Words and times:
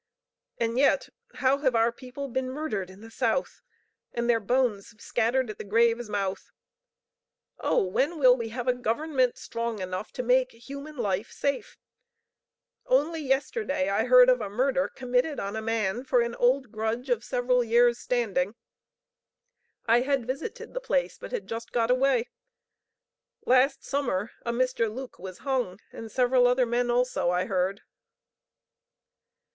And 0.57 0.79
yet, 0.79 1.09
how 1.35 1.59
have 1.59 1.75
our 1.75 1.91
people 1.91 2.27
been 2.27 2.49
murdered 2.49 2.89
in 2.89 3.01
the 3.01 3.11
South, 3.11 3.61
and 4.13 4.27
their 4.27 4.39
bones 4.39 4.95
scattered 4.99 5.51
at 5.51 5.59
the 5.59 5.63
grave's 5.63 6.09
mouth! 6.09 6.49
Oh, 7.59 7.83
when 7.83 8.17
will 8.17 8.35
we 8.35 8.49
have 8.49 8.67
a 8.67 8.73
government 8.73 9.37
strong 9.37 9.77
enough 9.77 10.11
to 10.13 10.23
make 10.23 10.53
human 10.53 10.97
life 10.97 11.31
safe? 11.31 11.77
Only 12.87 13.21
yesterday 13.21 13.89
I 13.89 14.05
heard 14.05 14.27
of 14.27 14.41
a 14.41 14.49
murder 14.49 14.87
committed 14.89 15.39
on 15.39 15.55
a 15.55 15.61
man 15.61 16.03
for 16.03 16.21
an 16.21 16.33
old 16.33 16.71
grudge 16.71 17.11
of 17.11 17.23
several 17.23 17.63
years' 17.63 17.99
standing. 17.99 18.55
I 19.85 20.01
had 20.01 20.25
visited 20.25 20.73
the 20.73 20.81
place, 20.81 21.19
but 21.19 21.31
had 21.31 21.45
just 21.45 21.71
got 21.71 21.91
away. 21.91 22.27
Last 23.45 23.83
summer 23.85 24.31
a 24.47 24.51
Mr. 24.51 24.91
Luke 24.91 25.19
was 25.19 25.37
hung, 25.45 25.79
and 25.91 26.11
several 26.11 26.47
other 26.47 26.65
men 26.65 26.89
also, 26.89 27.29
I 27.29 27.45
heard." 27.45 27.81